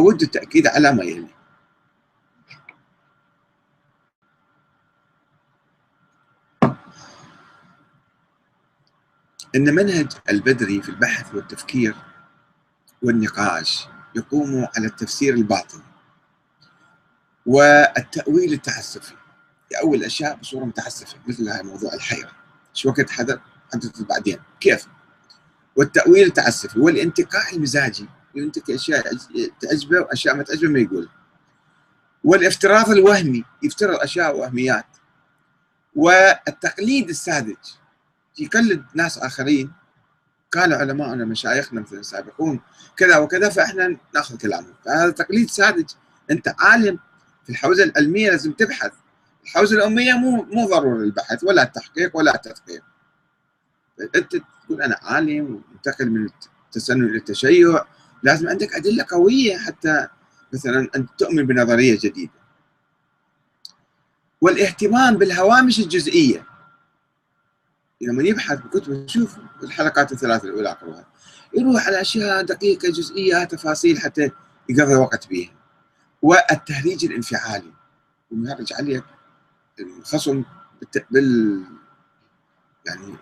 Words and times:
أود 0.00 0.22
التأكيد 0.22 0.66
على 0.66 0.92
ما 0.92 1.04
يلي. 1.04 1.28
إن 9.56 9.74
منهج 9.74 10.12
البدري 10.30 10.82
في 10.82 10.88
البحث 10.88 11.34
والتفكير 11.34 11.94
والنقاش 13.02 13.88
يقوم 14.14 14.68
على 14.76 14.86
التفسير 14.86 15.34
الباطني 15.34 15.82
والتأويل 17.46 18.52
التعسفي. 18.52 19.14
يأول 19.72 19.98
الأشياء 19.98 20.36
بصورة 20.36 20.64
متعسفة 20.64 21.18
مثل 21.26 21.48
هذا 21.48 21.62
موضوع 21.62 21.94
الحيرة. 21.94 22.30
شو 22.74 22.88
وقت 22.88 23.10
حدثت 23.10 24.02
بعدين. 24.02 24.38
كيف؟ 24.60 24.86
والتأويل 25.76 26.26
التعسفي 26.26 26.80
والانتقاء 26.80 27.56
المزاجي. 27.56 28.08
ينتقي 28.34 28.74
أشياء 28.74 29.16
تعجبه 29.60 30.00
وأشياء 30.00 30.36
ما 30.36 30.42
تعجبه 30.42 30.68
ما 30.68 30.78
يقول. 30.78 31.08
والافتراض 32.24 32.90
الوهمي 32.90 33.44
يفترض 33.62 34.00
أشياء 34.00 34.36
وهميات. 34.36 34.86
والتقليد 35.94 37.08
الساذج 37.08 37.56
يقلد 38.38 38.84
ناس 38.94 39.18
آخرين. 39.18 39.72
كانوا 40.52 40.78
علماءنا 40.78 41.24
مشايخنا 41.24 41.80
مثلا 41.80 42.00
السابقون 42.00 42.60
كذا 42.96 43.16
وكذا 43.16 43.48
فإحنا 43.48 43.96
نأخذ 44.14 44.36
كلامهم. 44.36 44.74
فهذا 44.84 45.10
تقليد 45.10 45.50
ساذج. 45.50 45.90
أنت 46.30 46.54
عالم 46.58 46.98
في 47.44 47.50
الحوزة 47.50 47.84
العلمية 47.84 48.30
لازم 48.30 48.52
تبحث. 48.52 48.92
الحوزة 49.44 49.76
الاميه 49.76 50.12
مو 50.12 50.42
مو 50.42 50.66
ضروري 50.66 51.04
البحث 51.04 51.44
ولا 51.44 51.62
التحقيق 51.62 52.16
ولا 52.16 52.34
التدقيق. 52.34 52.82
أنت 54.16 54.36
تقول 54.36 54.82
أنا 54.82 54.98
عالم 55.02 55.62
ومنتقل 55.70 56.10
من 56.10 56.28
التسنن 56.66 57.04
إلى 57.04 57.16
التشيع. 57.16 57.84
لازم 58.22 58.48
عندك 58.48 58.74
أدلة 58.74 59.06
قوية 59.10 59.58
حتى 59.58 60.08
مثلا 60.52 60.88
أن 60.96 61.06
تؤمن 61.18 61.46
بنظرية 61.46 61.98
جديدة. 62.02 62.32
والاهتمام 64.40 65.18
بالهوامش 65.18 65.80
الجزئية. 65.80 66.46
لما 68.00 68.22
يبحث 68.22 68.58
بكتبه 68.58 69.04
يشوف 69.04 69.36
الحلقات 69.62 70.12
الثلاث 70.12 70.44
الأولى 70.44 70.70
اقراها 70.70 71.06
يروح 71.56 71.86
على 71.86 72.00
أشياء 72.00 72.42
دقيقة 72.42 72.88
جزئية 72.88 73.44
تفاصيل 73.44 73.98
حتى 73.98 74.30
يقضي 74.68 74.94
وقت 74.94 75.28
بها 75.28 75.50
والتهريج 76.22 77.04
الانفعالي. 77.04 77.72
ويهرج 78.30 78.72
عليك 78.72 79.04
الخصم 79.80 80.44
بال 81.10 81.62
يعني 82.86 83.14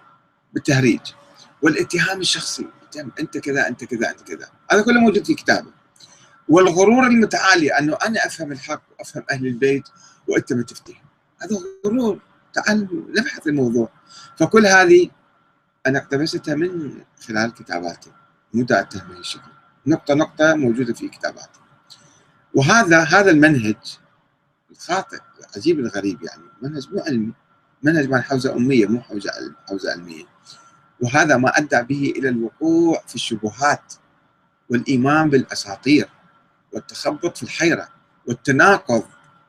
بالتهريج. 0.52 1.00
والاتهام 1.62 2.20
الشخصي. 2.20 2.66
أنت 3.20 3.38
كذا 3.38 3.68
أنت 3.68 3.84
كذا 3.84 4.10
أنت 4.10 4.22
كذا. 4.22 4.48
هذا 4.70 4.82
كله 4.82 5.00
موجود 5.00 5.24
في 5.24 5.34
كتابه. 5.34 5.70
والغرور 6.48 7.06
المتعالي 7.06 7.68
أنه 7.78 7.96
أنا 8.06 8.26
أفهم 8.26 8.52
الحق 8.52 8.82
وأفهم 8.98 9.24
أهل 9.30 9.46
البيت 9.46 9.88
وانت 10.28 10.52
ما 10.52 10.62
تفتهم 10.62 10.96
هذا 11.42 11.58
غرور. 11.86 12.20
تعال 12.52 12.88
نبحث 13.18 13.46
الموضوع. 13.46 13.88
فكل 14.36 14.66
هذه 14.66 15.10
أنا 15.86 15.98
اقتبستها 15.98 16.54
من 16.54 17.00
خلال 17.26 17.54
كتاباتي. 17.54 18.12
مو 18.54 18.64
دائتها 18.64 19.04
من 19.04 19.16
الشكل. 19.16 19.50
نقطة 19.86 20.14
نقطة 20.14 20.54
موجودة 20.54 20.94
في 20.94 21.08
كتاباتي. 21.08 21.60
وهذا 22.54 23.00
هذا 23.02 23.30
المنهج 23.30 23.76
الخاطئ 24.70 25.18
العجيب 25.40 25.78
الغريب 25.78 26.22
يعني. 26.22 26.42
منهج 26.62 26.88
مو 26.92 27.00
علمي. 27.00 27.32
منهج 27.82 28.10
مال 28.10 28.24
حوزة 28.24 28.56
أمية 28.56 28.86
مو 28.86 29.00
حوزة 29.00 29.30
حوزة 29.68 29.92
علمية. 29.92 30.24
وهذا 31.00 31.36
ما 31.36 31.58
أدى 31.58 31.82
به 31.82 32.12
إلى 32.16 32.28
الوقوع 32.28 33.02
في 33.06 33.14
الشبهات 33.14 33.94
والإيمان 34.68 35.30
بالأساطير 35.30 36.08
والتخبط 36.72 37.36
في 37.36 37.42
الحيرة 37.42 37.88
والتناقض 38.26 39.04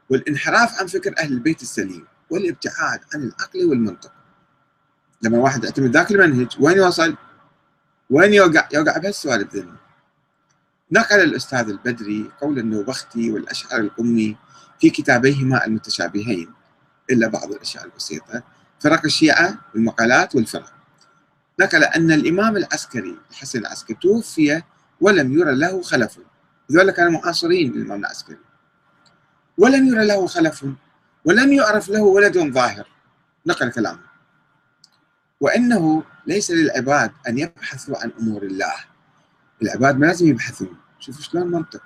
والانحراف 0.09 0.79
عن 0.79 0.87
فكر 0.87 1.15
أهل 1.19 1.33
البيت 1.33 1.61
السليم 1.61 2.05
والابتعاد 2.29 2.99
عن 3.13 3.23
العقل 3.23 3.65
والمنطق 3.65 4.11
لما 5.21 5.37
واحد 5.37 5.63
يعتمد 5.63 5.91
ذاك 5.91 6.11
المنهج 6.11 6.57
وين 6.59 6.77
يوصل؟ 6.77 7.15
وين 8.09 8.33
يوقع؟ 8.33 8.67
يوقع 8.73 8.97
بهالسوالف 8.97 9.55
ذني 9.55 9.73
نقل 10.91 11.19
الأستاذ 11.19 11.69
البدري 11.69 12.31
قول 12.41 12.59
النوبختي 12.59 13.31
والأشعر 13.31 13.79
الأمي 13.79 14.37
في 14.79 14.89
كتابيهما 14.89 15.65
المتشابهين 15.65 16.53
إلا 17.09 17.27
بعض 17.27 17.51
الأشياء 17.51 17.85
البسيطة 17.85 18.43
فرق 18.79 19.01
الشيعة 19.05 19.57
والمقالات 19.73 20.35
والفرق 20.35 20.78
نقل 21.59 21.83
أن 21.83 22.11
الإمام 22.11 22.57
العسكري 22.57 23.17
الحسن 23.31 23.59
العسكري 23.59 23.97
توفي 24.01 24.61
ولم 25.01 25.39
يرى 25.39 25.55
له 25.55 25.81
خلف. 25.81 26.19
ذولا 26.71 26.91
كانوا 26.91 27.11
معاصرين 27.11 27.71
للإمام 27.71 27.99
العسكري. 27.99 28.37
ولم 29.57 29.87
يرى 29.87 30.05
له 30.07 30.27
خلف 30.27 30.65
ولم 31.25 31.53
يعرف 31.53 31.89
له 31.89 32.01
ولد 32.01 32.37
ظاهر. 32.37 32.87
نقل 33.45 33.71
كلامه. 33.71 33.99
وإنه 35.41 36.03
ليس 36.27 36.51
للعباد 36.51 37.11
أن 37.27 37.37
يبحثوا 37.37 37.97
عن 37.97 38.11
أمور 38.19 38.43
الله. 38.43 38.73
العباد 39.61 39.99
ما 39.99 40.05
لازم 40.05 40.27
يبحثون. 40.27 40.77
شوفوا 40.99 41.21
شلون 41.21 41.51
منطق. 41.51 41.81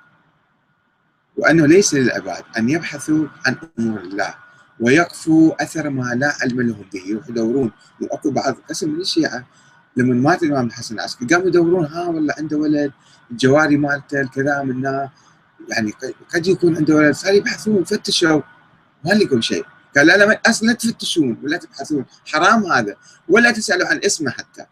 وأنه 1.38 1.66
ليس 1.68 1.94
للعباد 1.94 2.44
أن 2.58 2.70
يبحثوا 2.70 3.28
عن 3.46 3.56
أمور 3.80 4.00
الله. 4.00 4.43
ويقفوا 4.80 5.64
أثر 5.64 5.90
ما 5.90 6.14
لا 6.16 6.34
علم 6.42 6.62
لهم 6.62 6.86
به. 6.94 7.02
يروحوا 7.08 7.30
يدورون 7.32 7.72
وأكو 8.02 8.32
بعض 8.32 8.56
قسم 8.70 8.90
من 8.90 9.02
الشيعة 9.02 9.46
لما 9.98 10.16
مات 10.16 10.44
الإمام 10.44 10.68
الحسن 10.68 10.96
العسكري 10.96 11.28
قاموا 11.28 11.48
يدورون 11.48 11.86
ها 11.86 12.08
والله 12.08 12.34
عنده 12.38 12.58
ولد 12.58 12.92
الجواري 13.32 13.78
مالته 13.78 14.22
الكذا 14.22 14.64
منه 14.64 15.10
يعني 15.70 15.94
قد 16.34 16.48
يكون 16.48 16.78
عنده 16.78 16.96
ولد. 16.96 17.12
صار 17.14 17.34
يبحثون 17.34 17.84
فتشوا. 17.84 18.42
ما 19.06 19.14
لقوا 19.14 19.42
شيء. 19.42 19.66
قال 19.96 20.08
لا 20.08 20.18
لا 20.18 20.42
أصلا 20.46 20.68
لا 20.68 20.74
تفتشون 20.74 21.38
ولا 21.44 21.58
تبحثون. 21.58 22.06
حرام 22.26 22.66
هذا. 22.66 22.96
ولا 23.30 23.52
تسألوا 23.52 23.88
عن 23.88 24.00
اسمه 24.06 24.32
حتى. 24.32 24.66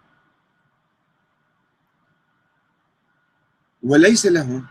وليس 3.84 4.26
لهم 4.26 4.68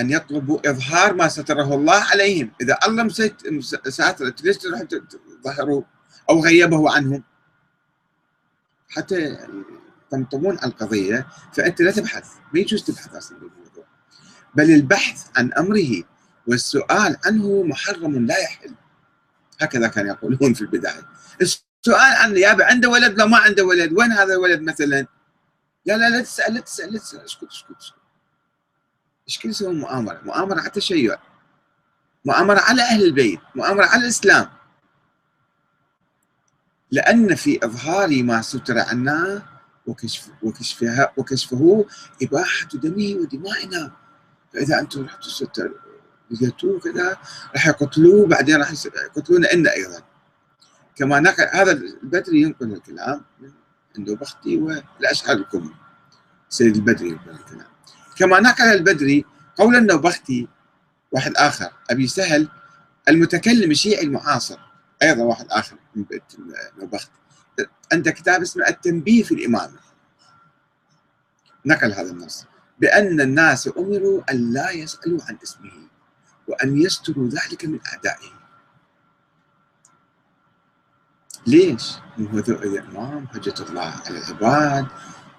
أن 0.00 0.10
يطلبوا 0.10 0.70
إظهار 0.70 1.14
ما 1.14 1.28
ستره 1.28 1.74
الله 1.74 2.00
عليهم. 2.04 2.52
إذا 2.60 2.78
الله 2.86 3.08
ساترت 3.88 4.42
ليش 4.42 4.56
تروح 4.56 4.82
تظهروا 5.42 5.82
أو 6.30 6.44
غيبه 6.44 6.94
عنهم. 6.94 7.24
حتى 8.88 9.38
تنطبون 10.10 10.58
على 10.58 10.72
القضية 10.72 11.26
فأنت 11.52 11.82
لا 11.82 11.90
تبحث. 11.90 12.28
ما 12.54 12.60
يجوز 12.60 12.84
تبحث 12.84 13.14
أصلا 13.14 13.38
بالموضوع. 13.38 13.84
بل 14.54 14.70
البحث 14.70 15.26
عن 15.36 15.52
أمره 15.52 16.02
والسؤال 16.46 17.16
عنه 17.26 17.62
محرم 17.62 18.26
لا 18.26 18.38
يحل. 18.38 18.74
هكذا 19.60 19.88
كانوا 19.88 20.10
يقولون 20.10 20.54
في 20.54 20.60
البداية. 20.60 21.08
السؤال 21.40 22.12
عن 22.16 22.36
يابا 22.36 22.64
عنده 22.64 22.88
ولد؟ 22.88 23.18
لو 23.18 23.26
ما 23.26 23.38
عنده 23.38 23.64
ولد. 23.64 23.92
وين 23.92 24.12
هذا 24.12 24.34
الولد 24.34 24.60
مثلا؟ 24.60 25.06
لا 25.86 25.96
لا 25.96 26.10
لا 26.10 26.20
تسأل 26.22 26.54
لا 26.54 26.60
تسأل 26.60 26.92
لا 26.92 26.98
تسأل. 26.98 27.24
اسكت 27.24 27.44
اسكت 27.44 27.76
اسكت. 27.80 27.99
إيش 29.30 29.38
كل 29.38 29.48
يسوون 29.48 29.78
مؤامرة. 29.80 30.20
مؤامرة 30.24 30.58
على 30.58 30.66
التشيع 30.66 31.18
مؤامرة 32.24 32.60
على 32.60 32.82
أهل 32.82 33.04
البيت. 33.04 33.40
مؤامرة 33.54 33.86
على 33.86 34.02
الإسلام. 34.02 34.48
لأن 36.90 37.34
في 37.34 37.64
إظهار 37.64 38.22
ما 38.22 38.42
ستر 38.42 38.78
عنا 38.78 39.42
وكشف 39.86 40.30
وكشفها 40.42 41.12
وكشفه 41.16 41.86
إباحة 42.22 42.68
دمه 42.74 43.20
ودمائنا. 43.20 43.92
فإذا 44.52 44.80
أنتم 44.80 45.04
رحتوا 45.04 45.68
لقيتوه 46.30 46.80
كذا 46.80 47.16
راح 47.54 47.66
يقتلوه 47.66 48.26
بعدين 48.26 48.56
راح 48.56 48.72
يقتلونا 49.16 49.52
إنا 49.52 49.72
أيضا. 49.72 50.02
كما 50.96 51.20
نقل 51.20 51.48
هذا 51.52 51.72
البدري 51.72 52.42
ينقل 52.42 52.72
الكلام 52.72 53.24
عنده 53.98 54.14
بختي 54.14 54.56
والأشعار 54.56 55.36
الكم 55.36 55.74
سيد 56.48 56.76
البدري 56.76 57.08
ينقل 57.08 57.30
الكلام. 57.30 57.70
كما 58.16 58.40
نقل 58.40 58.64
البدري 58.64 59.24
قول 59.56 59.76
النوبختي 59.76 60.48
واحد 61.12 61.36
آخر 61.36 61.72
أبي 61.90 62.06
سهل 62.06 62.48
المتكلم 63.08 63.70
الشيعي 63.70 64.04
المعاصر. 64.04 64.58
أيضا 65.02 65.22
واحد 65.22 65.46
آخر 65.50 65.76
من 65.94 66.04
النوبختي. 66.74 67.10
عنده 67.92 68.10
كتاب 68.10 68.42
اسمه 68.42 68.68
التنبيه 68.68 69.22
في 69.22 69.34
الإمامة. 69.34 69.78
نقل 71.66 71.92
هذا 71.92 72.10
النص. 72.10 72.46
بأن 72.78 73.20
الناس 73.20 73.70
أمروا 73.78 74.22
أن 74.30 74.52
لا 74.52 74.70
يسألوا 74.70 75.20
عن 75.28 75.38
اسمه 75.42 75.72
وأن 76.48 76.82
يستروا 76.82 77.28
ذلك 77.28 77.64
من 77.64 77.78
أعدائه. 77.86 78.40
ليش؟ 81.46 81.92
هو 82.20 82.38
الإمام 82.38 83.28
حجة 83.28 83.54
الله 83.70 83.94
على 84.06 84.18
العباد 84.18 84.86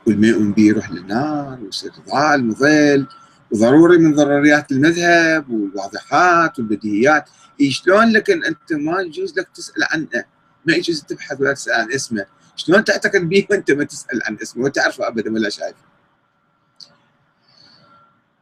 والما 0.07 0.27
يؤمن 0.27 0.51
به 0.51 0.63
يروح 0.63 0.91
للنار 0.91 1.59
ويصير 1.61 1.91
ظالم 2.09 2.49
وظل 2.49 3.07
وضروري 3.51 3.97
من 3.97 4.15
ضروريات 4.15 4.71
المذهب 4.71 5.49
والواضحات 5.49 6.59
والبديهيات. 6.59 7.29
شلون 7.69 8.11
لك 8.11 8.29
أنت 8.29 8.73
ما 8.73 9.01
يجوز 9.01 9.39
لك 9.39 9.47
تسأل 9.55 9.83
عنه 9.91 10.25
ما 10.65 10.73
يجوز 10.73 11.03
تبحث 11.03 11.41
ولا 11.41 11.53
تسأل 11.53 11.73
عن 11.73 11.93
اسمه. 11.93 12.25
شلون 12.55 12.83
تعتقد 12.83 13.29
به 13.29 13.47
وأنت 13.49 13.71
ما 13.71 13.83
تسأل 13.83 14.21
عن 14.25 14.37
اسمه؟ 14.41 14.63
وتعرفه 14.63 15.07
ابدا 15.07 15.33
ولا 15.33 15.49
شايفه 15.49 15.91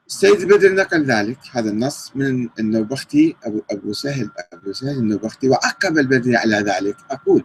السيد 0.08 0.48
بدر 0.48 0.74
نقل 0.74 1.06
ذلك 1.06 1.38
هذا 1.52 1.70
النص 1.70 2.12
من 2.16 2.50
النوبختي 2.60 3.36
أبو, 3.44 3.62
أبو 3.72 3.94
سهل 3.94 4.30
أبو 4.54 4.74
سهل 4.74 4.98
النوبختي 4.98 5.50
وعقب 5.50 5.98
البدري 5.98 6.36
على 6.36 6.56
ذلك. 6.56 6.98
أقول 7.12 7.44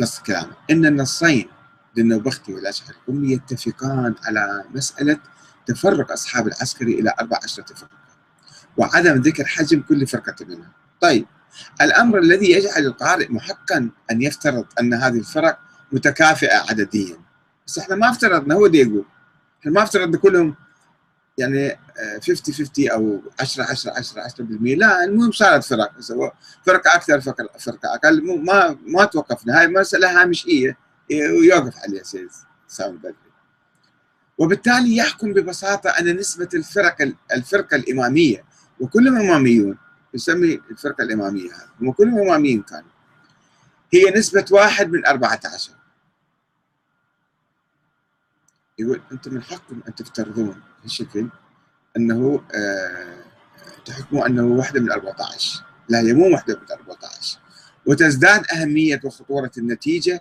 نص 0.00 0.20
كلامه. 0.20 0.56
إن 0.70 0.86
النصين 0.86 1.48
للنوبختي 1.96 2.54
والأشعري 2.54 2.96
هم 3.08 3.24
يتفقان 3.24 4.14
على 4.24 4.64
مسألة 4.74 5.18
تفرق 5.66 6.12
أصحاب 6.12 6.46
العسكري 6.46 7.00
إلى 7.00 7.14
أربع 7.20 7.38
عشرة 7.44 7.64
فرقة. 7.64 8.02
وعدم 8.76 9.20
ذكر 9.20 9.44
حجم 9.44 9.82
كل 9.82 10.06
فرقة 10.06 10.44
منها 10.44 10.70
طيب 11.00 11.26
الأمر 11.82 12.18
الذي 12.18 12.50
يجعل 12.52 12.86
القارئ 12.86 13.32
محقا 13.32 13.90
أن 14.10 14.22
يفترض 14.22 14.66
أن 14.80 14.94
هذه 14.94 15.18
الفرق 15.18 15.58
متكافئة 15.92 16.56
عدديا. 16.70 17.16
بس 17.66 17.78
إحنا 17.78 17.96
ما 17.96 18.10
افترضنا 18.10 18.54
هو 18.54 18.66
دي 18.66 18.80
يقول. 18.80 19.04
إحنا 19.60 19.72
ما 19.72 19.82
افترضنا 19.82 20.18
كلهم 20.18 20.54
يعني 21.38 21.78
50 22.26 22.54
50 22.54 22.90
أو 22.90 23.22
10 23.40 23.64
10 23.64 23.92
10 23.92 24.28
10% 24.28 24.76
لا 24.76 25.04
المهم 25.04 25.32
صارت 25.32 25.64
فرق. 25.64 25.92
فرقه 26.66 26.94
أكثر 26.94 27.20
فرقه 27.58 27.94
أقل. 27.94 28.44
ما 28.44 28.78
ما 28.86 29.04
توقفنا. 29.04 29.60
هاي 29.60 29.68
مسألة 29.68 30.22
هامشية. 30.22 30.76
ويوقف 31.12 31.78
عليها 31.78 32.02
سيد 32.02 32.28
سامي 32.68 32.96
بدري. 32.96 33.14
وبالتالي 34.38 34.96
يحكم 34.96 35.32
ببساطة 35.32 35.90
أن 35.90 36.16
نسبة 36.16 36.48
الفرق 36.54 37.14
الفرقه 37.32 37.74
الإمامية 37.76 38.44
وكلهم 38.80 39.16
اماميون 39.16 39.78
يسمي 40.14 40.60
الفرقه 40.70 41.02
الإمامية 41.02 41.50
هذه 41.50 41.68
هم 41.80 41.92
كلهم 41.92 42.18
اماميين 42.18 42.62
كانوا 42.62 42.90
هي 43.94 44.10
نسبة 44.10 44.44
واحد 44.50 44.90
من 44.90 45.06
14 45.06 45.72
يقول 48.78 49.00
أنتم 49.12 49.34
من 49.34 49.42
حقكم 49.42 49.80
أن 49.88 49.94
تفترضون 49.94 50.62
بشكل 50.84 51.28
أنه 51.96 52.44
آه 52.54 53.24
تحكموا 53.84 54.26
أنه 54.26 54.44
وحده 54.44 54.80
من 54.80 54.92
14 54.92 55.64
لا 55.88 56.00
هي 56.00 56.12
مو 56.12 56.34
وحده 56.34 56.60
من 56.60 56.72
14 56.72 57.38
وتزداد 57.86 58.46
أهمية 58.46 59.00
وخطورة 59.04 59.50
النتيجة 59.58 60.20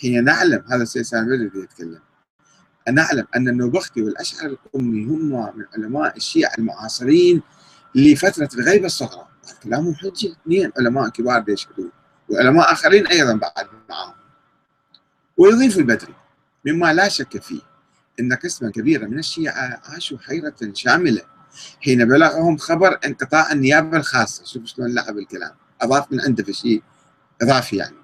حين 0.00 0.24
نعلم 0.24 0.64
هذا 0.70 0.82
السيد 0.82 1.02
سامي 1.02 1.34
الذي 1.34 1.58
يتكلم. 1.58 2.00
نعلم 2.90 3.26
أن 3.36 3.48
النوبختي 3.48 4.02
والأشعري 4.02 4.52
القمي 4.52 5.04
هم 5.04 5.56
من 5.58 5.64
علماء 5.76 6.16
الشيعة 6.16 6.52
المعاصرين 6.58 7.42
لفترة 7.94 8.48
الغيبة 8.54 8.86
الصغرى. 8.86 9.28
كلامهم 9.62 9.94
حجه 9.94 10.32
اثنين 10.32 10.72
علماء 10.78 11.08
كبار 11.08 11.44
يشهدون 11.48 11.90
وعلماء 12.28 12.72
آخرين 12.72 13.06
أيضا 13.06 13.34
بعد 13.34 13.66
معهم. 13.90 14.14
ويضيف 15.36 15.78
البدري 15.78 16.14
مما 16.66 16.92
لا 16.92 17.08
شك 17.08 17.42
فيه 17.42 17.60
أن 18.20 18.32
قسما 18.32 18.70
كبيرا 18.70 19.06
من 19.06 19.18
الشيعة 19.18 19.80
عاشوا 19.84 20.18
حيرة 20.18 20.54
شاملة 20.72 21.22
حين 21.80 22.04
بلغهم 22.04 22.56
خبر 22.56 22.98
انقطاع 23.06 23.52
النيابة 23.52 23.96
الخاصة. 23.96 24.44
شوف 24.44 24.66
شلون 24.66 24.94
لعب 24.94 25.18
الكلام. 25.18 25.52
أضاف 25.80 26.12
من 26.12 26.20
عنده 26.20 26.44
في 26.44 26.52
شيء 26.52 26.82
إضافي 27.42 27.76
يعني. 27.76 27.99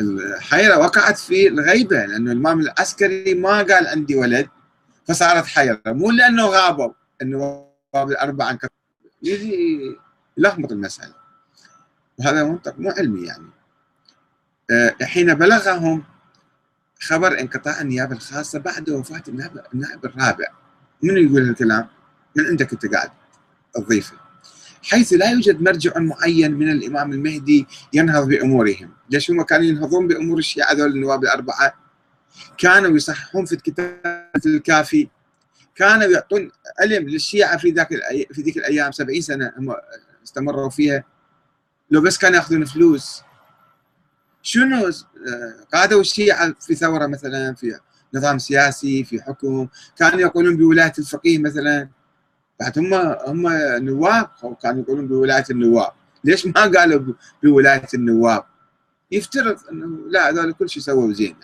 الحيرة 0.00 0.78
وقعت 0.78 1.18
في 1.18 1.48
الغيبة 1.48 2.06
لأنه 2.06 2.32
الإمام 2.32 2.60
العسكري 2.60 3.34
ما 3.34 3.56
قال 3.56 3.86
عندي 3.86 4.16
ولد 4.16 4.48
فصارت 5.08 5.46
حيرة. 5.46 5.80
مو 5.86 6.10
لأنه 6.10 6.46
غابوا 6.46 6.92
النواب 7.22 8.10
الأربعة 8.10 8.58
يجي 9.22 9.96
يلخبط 10.36 10.72
المسألة. 10.72 11.14
وهذا 12.18 12.44
منطق 12.44 12.78
مو 12.78 12.90
علمي 12.90 13.26
يعني. 13.26 13.50
أه 14.70 14.94
حين 15.02 15.34
بلغهم 15.34 16.04
خبر 17.00 17.40
انقطاع 17.40 17.80
النيابة 17.80 18.16
الخاصة 18.16 18.58
بعد 18.58 18.90
وفاة 18.90 19.22
النائب, 19.28 20.04
الرابع. 20.04 20.46
من 21.02 21.16
يقول 21.16 21.50
الكلام؟ 21.50 21.88
من 22.36 22.46
عندك 22.46 22.72
انت 22.72 22.94
قاعد 22.94 23.10
تضيفه 23.74 24.25
حيث 24.90 25.12
لا 25.12 25.30
يوجد 25.30 25.62
مرجع 25.62 25.98
معين 25.98 26.54
من 26.54 26.70
الإمام 26.70 27.12
المهدي 27.12 27.66
ينهض 27.92 28.28
بأمورهم، 28.28 28.90
ليش 29.10 29.30
هم 29.30 29.42
كانوا 29.42 29.66
ينهضون 29.66 30.08
بأمور 30.08 30.38
الشيعة 30.38 30.72
هذول 30.72 30.90
النواب 30.90 31.24
الأربعة؟ 31.24 31.74
كانوا 32.58 32.96
يصححون 32.96 33.44
في 33.44 33.52
الكتاب 33.52 34.30
الكافي. 34.46 35.08
كانوا 35.74 36.04
يعطون 36.06 36.50
علم 36.80 37.08
للشيعة 37.08 37.56
في 37.56 37.70
ذاك 37.70 37.88
في 38.32 38.42
ذيك 38.42 38.56
الأيام 38.56 38.92
70 38.92 39.20
سنة 39.20 39.52
هم 39.58 39.74
استمروا 40.24 40.70
فيها. 40.70 41.04
لو 41.90 42.00
بس 42.00 42.18
كانوا 42.18 42.36
يأخذون 42.36 42.64
فلوس. 42.64 43.22
شنو 44.42 44.90
قادوا 45.74 46.00
الشيعة 46.00 46.54
في 46.60 46.74
ثورة 46.74 47.06
مثلا 47.06 47.54
في 47.54 47.78
نظام 48.14 48.38
سياسي 48.38 49.04
في 49.04 49.22
حكم. 49.22 49.68
كانوا 49.98 50.20
يقولون 50.20 50.56
بولاية 50.56 50.92
الفقيه 50.98 51.38
مثلا. 51.38 51.88
بعد 52.60 52.78
هم 52.78 52.94
هم 53.26 53.48
نواب 53.84 54.30
كانوا 54.62 54.82
يقولون 54.82 55.08
بولاية 55.08 55.44
النواب. 55.50 55.92
ليش 56.24 56.46
ما 56.46 56.62
قالوا 56.62 57.14
بولاية 57.42 57.88
النواب؟ 57.94 58.44
يفترض 59.10 59.58
إنه 59.72 60.08
لا 60.08 60.30
هذول 60.30 60.52
كل 60.52 60.70
شيء 60.70 60.82
سووا 60.82 61.12
زين 61.12 61.36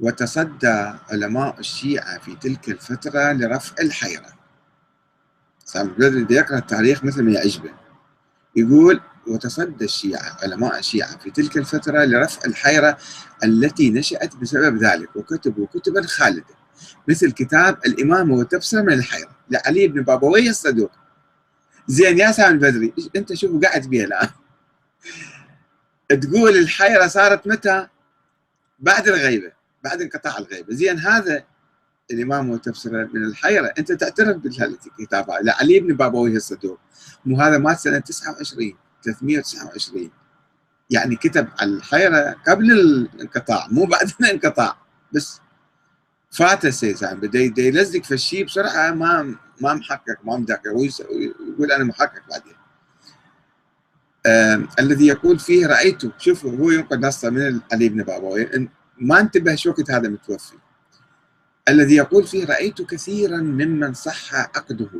وتصدى 0.00 0.92
علماء 1.10 1.58
الشيعة 1.60 2.18
في 2.18 2.36
تلك 2.36 2.68
الفترة 2.68 3.32
لرفع 3.32 3.74
الحيرة. 3.80 4.32
سامي 5.64 5.90
البدري 5.90 6.36
يقرأ 6.36 6.58
التاريخ 6.58 7.04
مثل 7.04 7.22
ما 7.22 7.32
يعجبه. 7.32 7.70
يقول 8.56 9.00
وتصدى 9.26 9.84
الشيعة 9.84 10.36
علماء 10.42 10.78
الشيعة 10.78 11.18
في 11.18 11.30
تلك 11.30 11.56
الفترة 11.56 12.04
لرفع 12.04 12.40
الحيرة 12.46 12.96
التي 13.44 13.90
نشأت 13.90 14.36
بسبب 14.36 14.76
ذلك. 14.76 15.16
وكتبوا 15.16 15.66
كتبا 15.66 16.02
خالدة. 16.02 16.61
مثل 17.08 17.32
كتاب 17.32 17.78
الإمامة 17.86 18.34
والتبصرة 18.34 18.82
من 18.82 18.92
الحيرة 18.92 19.36
لعلي 19.50 19.88
بن 19.88 20.02
بابويه 20.02 20.50
الصدوق. 20.50 20.90
زين 21.86 22.18
يا 22.18 22.32
سامي 22.32 22.54
البدري 22.54 22.92
أنت 23.16 23.34
شوف 23.34 23.62
قاعد 23.62 23.86
بيها 23.86 24.04
الآن. 24.04 24.28
تقول 26.08 26.56
الحيرة 26.56 27.06
صارت 27.06 27.46
متى؟ 27.46 27.86
بعد 28.78 29.08
الغيبة 29.08 29.52
بعد 29.84 30.02
انقطاع 30.02 30.38
الغيبة. 30.38 30.74
زين 30.74 30.98
هذا 30.98 31.44
الإمام 32.10 32.50
والتبصرة 32.50 33.10
من 33.14 33.24
الحيرة. 33.24 33.72
أنت 33.78 33.92
تعترف 33.92 34.36
بالكتاب 34.36 35.30
لعلي 35.42 35.80
بن 35.80 35.96
بابويه 35.96 36.36
الصدوق. 36.36 36.78
مو 37.24 37.40
هذا 37.40 37.58
مات 37.58 37.78
سنة 37.78 37.98
29 37.98 38.76
329 39.04 40.10
يعني 40.90 41.16
كتب 41.16 41.48
على 41.58 41.70
الحيرة 41.70 42.36
قبل 42.48 42.72
الانقطاع 42.72 43.66
مو 43.70 43.84
بعد 43.84 44.10
الانقطاع 44.20 44.76
بس 45.12 45.40
فات 46.32 46.66
سامي 46.66 47.20
بدا 47.20 47.62
يلزق 47.62 48.02
في 48.02 48.14
الشيء 48.14 48.44
بسرعة 48.44 48.90
ما 48.90 49.36
ما 49.60 49.74
محقق 49.74 50.16
ما 50.24 50.36
مدقق. 50.36 50.72
ويقول 50.72 51.72
أنا 51.72 51.84
محقق 51.84 52.22
بعدين. 52.30 52.54
آه 54.26 54.68
الذي 54.78 55.06
يقول 55.06 55.38
فيه 55.38 55.66
رأيته. 55.66 56.12
شوفوا 56.18 56.56
هو 56.56 56.70
ينقل 56.70 57.00
نصة 57.00 57.30
من 57.30 57.60
علي 57.72 57.88
بن 57.88 58.02
بابوي 58.02 58.68
ما 58.98 59.20
انتبه 59.20 59.54
شو 59.54 59.70
وقت 59.70 59.90
هذا 59.90 60.08
متوفي. 60.08 60.54
الذي 61.68 61.96
يقول 61.96 62.26
فيه 62.26 62.44
رأيت 62.44 62.82
كثيرا 62.82 63.36
ممن 63.36 63.94
صح 63.94 64.34
عقده. 64.34 64.90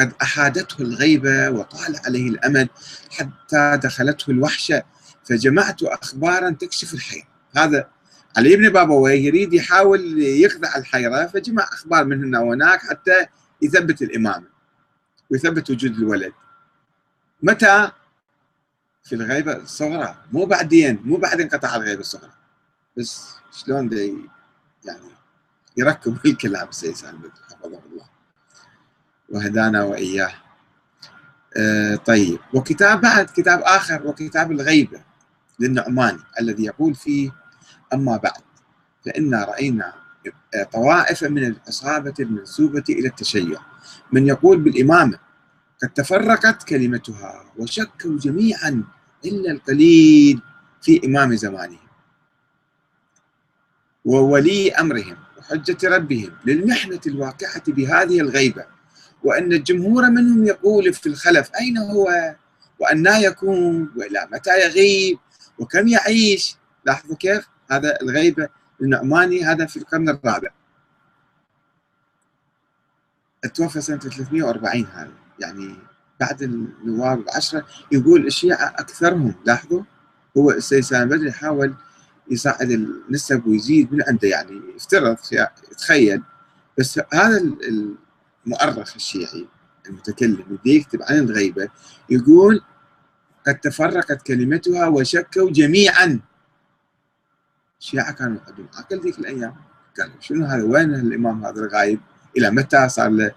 قد 0.00 0.12
أحادته 0.22 0.82
الغيبة 0.82 1.50
وطال 1.50 1.96
عليه 2.06 2.28
الأمد 2.28 2.68
حتى 3.10 3.80
دخلته 3.82 4.30
الوحشة. 4.30 4.82
فجمعت 5.24 5.82
أخبارا 5.82 6.50
تكشف 6.50 6.94
الحيرة 6.94 7.26
هذا 7.56 7.88
علي 8.36 8.56
بن 8.56 8.68
بابويه 8.68 9.24
يريد 9.26 9.54
يحاول 9.54 10.22
يخدع 10.22 10.76
الحيرة 10.76 11.26
فجمع 11.26 11.62
أخبار 11.62 12.04
من 12.04 12.24
هنا 12.24 12.40
وهناك 12.40 12.80
حتى 12.80 13.26
يثبت 13.62 14.02
الإمامة 14.02 14.46
ويثبت 15.30 15.70
وجود 15.70 15.96
الولد. 15.96 16.32
متى؟ 17.42 17.90
في 19.04 19.14
الغيبة 19.14 19.56
الصغرى 19.56 20.16
مو 20.32 20.44
بعدين 20.44 21.00
مو 21.04 21.16
بعد 21.16 21.40
انقطع 21.40 21.76
الغيبة 21.76 22.00
الصغرى. 22.00 22.32
بس 22.96 23.34
شلون 23.52 23.88
دي 23.88 24.14
يعني 24.84 25.10
يركب 25.76 26.18
الكلام 26.26 26.68
السيد 26.68 26.96
سالم 26.96 27.30
حفظه 27.50 27.66
الله. 27.66 28.06
وهدانا 29.28 29.82
وإياه. 29.82 30.34
آه 31.56 31.96
طيب. 31.96 32.38
وكتاب 32.54 33.00
بعد 33.00 33.26
كتاب 33.26 33.60
آخر 33.60 34.06
وكتاب 34.06 34.52
الغيبة 34.52 35.00
للنعماني 35.60 36.18
الذي 36.40 36.64
يقول 36.64 36.94
فيه 36.94 37.30
أما 37.94 38.16
بعد 38.16 38.42
فإنا 39.04 39.44
رأينا 39.44 39.92
طوائف 40.72 41.24
من 41.24 41.44
العصابة 41.44 42.14
المنسوبة 42.20 42.84
إلى 42.88 43.08
التشيع. 43.08 43.60
من 44.12 44.26
يقول 44.26 44.58
بالإمامة 44.58 45.18
قد 45.82 45.88
تفرقت 45.88 46.62
كلمتها 46.62 47.44
وشكوا 47.58 48.18
جميعا 48.18 48.84
إلا 49.24 49.50
القليل 49.50 50.40
في 50.82 51.06
إمام 51.06 51.34
زمانهم. 51.36 51.86
وولي 54.04 54.72
أمرهم 54.72 55.16
وحجة 55.38 55.88
ربهم 55.88 56.30
للمحنة 56.44 57.00
الواقعة 57.06 57.62
بهذه 57.68 58.20
الغيبة 58.20 58.66
وأن 59.22 59.52
الجمهور 59.52 60.10
منهم 60.10 60.46
يقول 60.46 60.92
في 60.92 61.06
الخلف 61.06 61.50
أين 61.60 61.78
هو 61.78 62.34
وأنا 62.78 63.18
يكون 63.18 63.92
وإلى 63.96 64.28
متى 64.32 64.60
يغيب 64.60 65.18
وكم 65.58 65.88
يعيش. 65.88 66.56
لاحظوا 66.84 67.16
كيف؟ 67.16 67.48
هذا 67.70 67.98
الغيبة 68.02 68.48
النعماني 68.82 69.44
هذا 69.44 69.66
في 69.66 69.76
القرن 69.76 70.08
الرابع. 70.08 70.48
توفى 73.54 73.80
سنة 73.80 73.98
340 73.98 74.86
هذا. 74.86 75.12
يعني 75.40 75.74
بعد 76.20 76.42
النواب 76.42 77.20
العشرة 77.20 77.66
يقول 77.92 78.26
الشيعة 78.26 78.74
أكثرهم 78.78 79.34
لاحظوا؟ 79.46 79.82
هو 80.36 80.50
السيد 80.50 80.84
سالم 80.84 81.08
بدري 81.08 81.32
حاول 81.32 81.74
يصعد 82.30 82.70
النسب 82.70 83.46
ويزيد 83.46 83.92
من 83.92 84.02
عنده 84.08 84.28
يعني 84.28 84.60
يفترض 84.76 85.16
يتخيل. 85.72 86.22
بس 86.78 87.00
هذا 87.14 87.38
المؤرخ 88.46 88.94
الشيعي 88.96 89.46
المتكلم 89.88 90.44
اللي 90.50 90.76
يكتب 90.76 91.02
عن 91.02 91.18
الغيبة 91.18 91.68
يقول 92.10 92.62
قد 93.46 93.58
تفرقت 93.60 94.22
كلمتها 94.22 94.86
وشكوا 94.86 95.50
جميعا. 95.50 96.20
الشيعة 97.80 98.12
كانوا 98.12 98.40
عندهم 98.48 98.68
عقل 98.76 99.00
ذيك 99.00 99.18
الأيام 99.18 99.54
قالوا 99.98 100.14
شنو 100.20 100.44
هذا؟ 100.44 100.64
وين 100.64 100.94
الإمام 100.94 101.44
هذا 101.44 101.60
الغايب؟ 101.60 102.00
إلى 102.36 102.50
متى 102.50 102.88
صار 102.88 103.08
له 103.08 103.32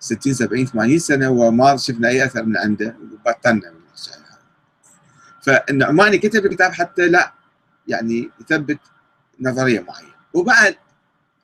60 0.00 0.34
70 0.34 0.66
80 0.66 0.98
سنة 0.98 1.30
وما 1.30 1.76
شفنا 1.76 2.08
أي 2.08 2.24
أثر 2.24 2.42
من 2.42 2.56
عنده؟ 2.56 2.96
بطلنا 3.26 3.70
من 3.70 3.80
الشيء 3.94 4.14
هذا. 4.14 4.38
فالنعماني 5.42 6.18
كتب 6.18 6.46
الكتاب 6.46 6.72
حتى 6.72 7.08
لا 7.08 7.32
يعني 7.88 8.30
يثبت 8.40 8.78
نظرية 9.40 9.80
معينة. 9.80 10.14
وبعد 10.34 10.76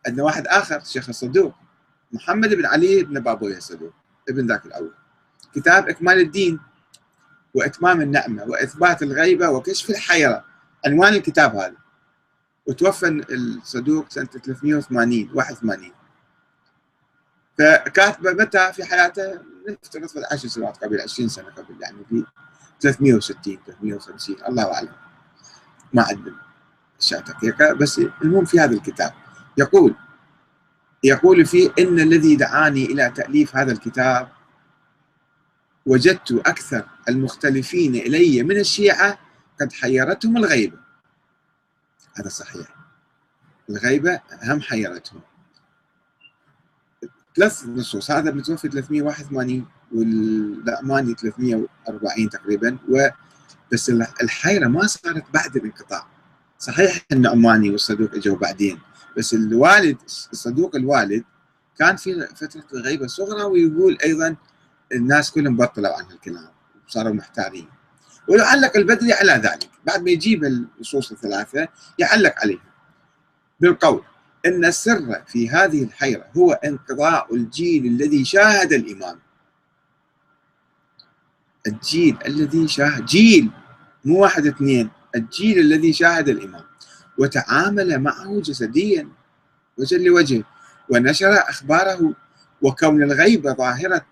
عندنا 0.06 0.22
واحد 0.24 0.46
آخر 0.46 0.76
الشيخ 0.76 1.08
الصدوق 1.08 1.54
محمد 2.12 2.54
بن 2.54 2.66
علي 2.66 3.02
بن 3.02 3.20
بابويه 3.20 3.56
الصدوق 3.56 3.92
ابن 4.28 4.46
ذاك 4.46 4.66
الأول. 4.66 4.94
كتاب 5.54 5.88
إكمال 5.88 6.18
الدين 6.20 6.60
وإتمام 7.54 8.00
النعمة 8.00 8.44
وإثبات 8.44 9.02
الغيبة 9.02 9.48
وكشف 9.50 9.90
الحيرة. 9.90 10.44
عنوان 10.86 11.14
الكتاب 11.14 11.56
هذا. 11.56 11.79
وتوفى 12.70 13.24
الصدوق 13.30 14.08
سنة 14.08 14.24
380 14.24 15.30
81 15.34 15.90
فكاتبه 17.58 18.32
متى 18.32 18.72
في 18.72 18.84
حياته؟ 18.84 19.40
نفترض 19.68 20.08
في 20.08 20.22
10 20.32 20.48
سنوات 20.48 20.84
قبل 20.84 21.00
20 21.00 21.28
سنة 21.28 21.46
قبل 21.46 21.82
يعني 21.82 21.96
في 22.08 22.24
360 22.80 23.58
350 23.66 24.36
الله 24.48 24.74
أعلم. 24.74 24.92
ما 25.92 26.02
عندنا 26.02 26.36
أشياء 27.00 27.20
دقيقة 27.20 27.72
بس 27.72 28.00
المهم 28.22 28.44
في 28.44 28.60
هذا 28.60 28.72
الكتاب. 28.72 29.12
يقول 29.56 29.94
يقول 31.04 31.46
فيه 31.46 31.70
إن 31.78 32.00
الذي 32.00 32.36
دعاني 32.36 32.84
إلى 32.84 33.12
تأليف 33.16 33.56
هذا 33.56 33.72
الكتاب 33.72 34.28
وجدت 35.86 36.32
أكثر 36.32 36.88
المختلفين 37.08 37.94
إلي 37.94 38.42
من 38.42 38.56
الشيعة 38.60 39.18
قد 39.60 39.72
حيرتهم 39.72 40.36
الغيبة. 40.36 40.89
هذا 42.20 42.28
صحيح 42.28 42.76
الغيبة 43.70 44.20
هم 44.42 44.60
حيرتهم 44.60 45.20
ثلاث 47.36 47.66
نصوص 47.66 48.10
هذا 48.10 48.30
متوفي 48.30 48.68
381 48.68 49.66
والأماني 49.94 51.14
340 51.14 52.30
تقريبا 52.30 52.78
و 52.88 53.08
بس 53.72 53.90
الحيرة 54.22 54.68
ما 54.68 54.86
صارت 54.86 55.24
بعد 55.34 55.56
الانقطاع. 55.56 56.06
صحيح 56.58 57.00
النعماني 57.12 57.70
والصدوق 57.70 58.14
إجوا 58.14 58.36
بعدين 58.36 58.78
بس 59.16 59.34
الوالد 59.34 59.96
الصدوق 60.32 60.76
الوالد 60.76 61.24
كان 61.78 61.96
في 61.96 62.28
فترة 62.36 62.64
الغيبة 62.74 63.06
صغرى 63.06 63.42
ويقول 63.42 63.98
أيضا 64.04 64.36
الناس 64.92 65.30
كلهم 65.30 65.56
بطلوا 65.56 65.96
عن 65.96 66.04
الكلام 66.10 66.48
صاروا 66.86 67.12
محتارين. 67.12 67.68
ويعلق 68.28 68.76
البدري 68.76 69.12
على 69.12 69.32
ذلك. 69.32 69.70
بعد 69.86 70.02
ما 70.02 70.10
يجيب 70.10 70.44
النصوص 70.44 71.12
الثلاثة 71.12 71.68
يعلق 71.98 72.34
عليها. 72.38 72.70
بالقول 73.60 74.02
أن 74.46 74.64
السر 74.64 75.22
في 75.26 75.50
هذه 75.50 75.84
الحيرة 75.84 76.26
هو 76.36 76.52
انقضاء 76.52 77.34
الجيل 77.34 77.86
الذي 77.86 78.24
شاهد 78.24 78.72
الإمام. 78.72 79.18
الجيل 81.66 82.16
الذي 82.26 82.68
شاهد 82.68 83.04
جيل 83.04 83.50
مو 84.04 84.22
واحد 84.22 84.46
اثنين 84.46 84.90
الجيل 85.16 85.58
الذي 85.58 85.92
شاهد 85.92 86.28
الإمام. 86.28 86.64
وتعامل 87.18 87.98
معه 87.98 88.40
جسديا 88.40 89.08
وجه 89.78 89.96
لوجه 89.96 90.44
ونشر 90.88 91.32
أخباره 91.48 92.14
وكون 92.62 93.02
الغيبة 93.02 93.52
ظاهرة 93.52 94.06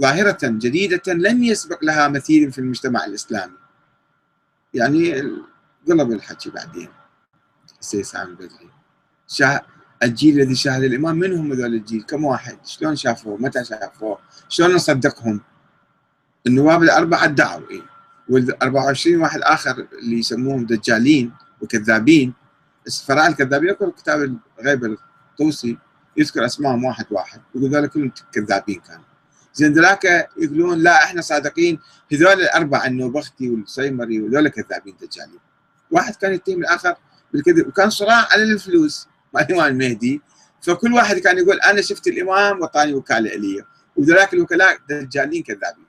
ظاهرة 0.00 0.38
جديدة 0.42 1.12
لم 1.12 1.42
يسبق 1.42 1.84
لها 1.84 2.08
مثيل 2.08 2.52
في 2.52 2.58
المجتمع 2.58 3.04
الإسلامي. 3.04 3.56
يعني 4.74 5.22
ضرب 5.88 6.12
الحكي 6.12 6.50
بعدين 6.50 6.88
السيد 7.80 8.04
سامي 8.04 8.30
البدري. 8.30 8.70
الجيل 10.02 10.40
الذي 10.40 10.54
شاهد 10.54 10.82
الإمام 10.82 11.16
من 11.16 11.32
هم 11.32 11.52
هذول 11.52 11.74
الجيل؟ 11.74 12.02
كم 12.02 12.24
واحد؟ 12.24 12.58
شلون 12.66 12.96
شافوه؟ 12.96 13.36
متى 13.36 13.64
شافوه؟ 13.64 14.18
شلون 14.48 14.74
نصدقهم 14.74 15.40
النواب 16.46 16.82
الأربعة 16.82 17.24
ادعوا 17.24 17.70
إيه. 17.70 17.82
وال 18.28 18.62
24 18.62 19.16
واحد 19.16 19.40
آخر 19.40 19.86
اللي 19.92 20.18
يسموهم 20.18 20.66
دجالين 20.66 21.32
وكذابين 21.60 22.34
السفراء 22.86 23.26
الكذابين 23.26 23.68
يذكر 23.68 23.90
كتاب 23.90 24.38
الغيب 24.60 24.96
الطوسي 25.30 25.78
يذكر 26.16 26.44
اسمائهم 26.44 26.84
واحد 26.84 27.06
واحد. 27.10 27.40
يقول 27.54 27.70
ذولا 27.70 27.86
كلهم 27.86 28.12
كذابين 28.32 28.80
كانوا. 28.80 29.04
زين 29.54 29.72
ذولاك 29.72 30.04
يقولون 30.36 30.78
لا 30.78 31.04
إحنا 31.04 31.20
صادقين. 31.22 31.80
هذول 32.12 32.40
الأربعة 32.40 32.86
النوبختي 32.86 33.50
والسيمري 33.50 34.20
وذولا 34.20 34.48
كذابين 34.48 34.96
دجالين. 35.00 35.40
واحد 35.90 36.16
كان 36.16 36.32
يتهم 36.32 36.58
الآخر 36.58 36.94
بالكذب 37.32 37.66
وكان 37.66 37.90
صراع 37.90 38.28
على 38.30 38.42
الفلوس. 38.42 39.08
مع 39.34 39.40
الامام 39.40 39.66
المهدي 39.66 40.22
فكل 40.62 40.92
واحد 40.92 41.18
كان 41.18 41.38
يقول 41.38 41.60
أنا 41.60 41.82
شفت 41.82 42.06
الإمام 42.06 42.62
وطاني 42.62 42.94
وكالة 42.94 43.34
إلي. 43.34 43.64
وذولاك 43.96 44.34
الوكلاء 44.34 44.78
دجالين 44.88 45.42
كذابين. 45.42 45.86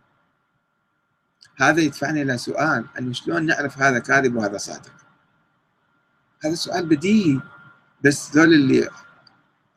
هذا 1.57 1.81
يدفعنا 1.81 2.21
إلى 2.21 2.37
سؤال 2.37 2.85
انه 2.99 3.13
شلون 3.13 3.45
نعرف 3.45 3.77
هذا 3.77 3.99
كاذب 3.99 4.35
وهذا 4.35 4.57
صادق؟ 4.57 4.91
هذا 6.45 6.55
سؤال 6.55 6.85
بديهي. 6.85 7.39
بس 8.03 8.35
ذول 8.35 8.53
اللي 8.53 8.89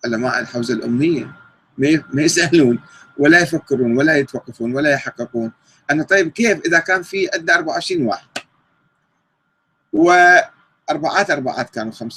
علماء 0.05 0.41
الحوزة 0.41 0.75
الأمنية 0.75 1.33
ما 1.79 2.23
يسألون. 2.23 2.79
ولا 3.19 3.41
يفكرون 3.41 3.99
ولا 3.99 4.17
يتوقفون 4.17 4.75
ولا 4.75 4.91
يحققون. 4.91 5.53
أنا 5.91 6.03
طيب 6.03 6.29
كيف 6.29 6.61
إذا 6.67 6.79
كان 6.79 7.03
في 7.03 7.29
عندنا 7.35 7.57
24 7.57 8.07
واحد؟ 8.07 8.27
وأربعات 9.93 11.31
أربعات 11.31 11.71
كانوا 11.71 11.93
خمسات 11.93 12.13